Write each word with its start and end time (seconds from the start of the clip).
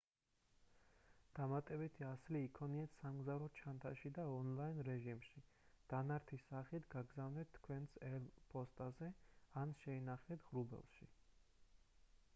დამატებითი 1.39 2.05
ასლი 2.11 2.39
იქონიეთ 2.45 2.95
სამგზავრო 3.01 3.49
ჩანთაში 3.59 4.11
და 4.15 4.23
ონლაინ 4.37 4.81
რეჟიმში 4.87 5.43
დანართის 5.93 6.45
სახით 6.53 6.87
გააგზავნეთ 6.95 7.51
თქვენს 7.59 7.95
ელ. 8.09 8.27
ფოსტაზე 8.55 9.11
ან 9.65 9.75
შეინახეთ 9.83 10.45
ღრუბელში 10.49 11.09